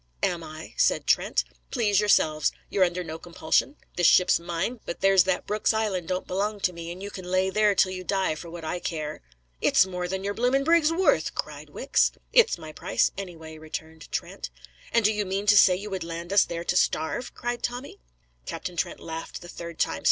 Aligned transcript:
"Am 0.23 0.43
I?" 0.43 0.73
said 0.77 1.05
Trent. 1.05 1.43
"Please 1.69 1.99
yourselves. 1.99 2.51
You're 2.71 2.83
under 2.83 3.03
no 3.03 3.19
compulsion. 3.19 3.75
This 3.97 4.07
ship's 4.07 4.39
mine, 4.39 4.79
but 4.83 5.01
there's 5.01 5.25
that 5.25 5.45
Brooks 5.45 5.75
Island 5.75 6.07
don't 6.07 6.25
belong 6.25 6.59
to 6.61 6.73
me, 6.73 6.91
and 6.91 7.03
you 7.03 7.11
can 7.11 7.25
lay 7.25 7.51
there 7.51 7.75
till 7.75 7.91
you 7.91 8.03
die 8.03 8.33
for 8.33 8.49
what 8.49 8.65
I 8.65 8.79
care." 8.79 9.21
"It's 9.61 9.85
more 9.85 10.07
than 10.07 10.23
your 10.23 10.33
blooming 10.33 10.63
brig's 10.63 10.91
worth!" 10.91 11.35
cried 11.35 11.69
Wicks. 11.69 12.13
"It's 12.33 12.57
my 12.57 12.71
price 12.71 13.11
anyway," 13.15 13.59
returned 13.59 14.11
Trent. 14.11 14.49
"And 14.91 15.05
do 15.05 15.13
you 15.13 15.23
mean 15.23 15.45
to 15.45 15.55
say 15.55 15.75
you 15.75 15.91
would 15.91 16.03
land 16.03 16.33
us 16.33 16.45
there 16.45 16.63
to 16.63 16.75
starve?" 16.75 17.35
cried 17.35 17.61
Tommy. 17.61 17.99
Captain 18.47 18.75
Trent 18.75 18.99
laughed 19.01 19.41
the 19.43 19.47
third 19.49 19.77
time. 19.77 19.99